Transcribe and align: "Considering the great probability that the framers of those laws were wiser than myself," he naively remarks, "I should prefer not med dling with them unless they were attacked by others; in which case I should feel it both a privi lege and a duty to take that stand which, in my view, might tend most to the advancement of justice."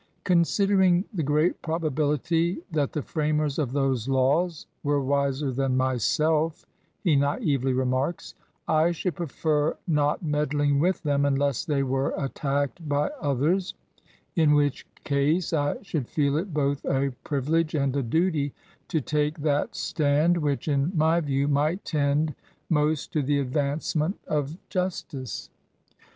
"Considering 0.23 1.05
the 1.13 1.21
great 1.21 1.61
probability 1.61 2.57
that 2.71 2.91
the 2.93 3.03
framers 3.03 3.59
of 3.59 3.71
those 3.71 4.09
laws 4.09 4.65
were 4.81 4.99
wiser 4.99 5.51
than 5.51 5.77
myself," 5.77 6.65
he 7.03 7.15
naively 7.15 7.71
remarks, 7.71 8.33
"I 8.67 8.93
should 8.93 9.13
prefer 9.13 9.77
not 9.87 10.23
med 10.23 10.49
dling 10.49 10.79
with 10.79 11.03
them 11.03 11.23
unless 11.23 11.63
they 11.65 11.83
were 11.83 12.15
attacked 12.17 12.89
by 12.89 13.11
others; 13.21 13.75
in 14.35 14.55
which 14.55 14.87
case 15.03 15.53
I 15.53 15.75
should 15.83 16.07
feel 16.07 16.35
it 16.35 16.51
both 16.51 16.83
a 16.83 17.13
privi 17.23 17.49
lege 17.49 17.75
and 17.75 17.95
a 17.95 18.01
duty 18.01 18.55
to 18.87 19.01
take 19.01 19.37
that 19.41 19.75
stand 19.75 20.35
which, 20.37 20.67
in 20.67 20.91
my 20.95 21.19
view, 21.19 21.47
might 21.47 21.85
tend 21.85 22.33
most 22.71 23.13
to 23.13 23.21
the 23.21 23.37
advancement 23.37 24.17
of 24.25 24.57
justice." 24.67 25.51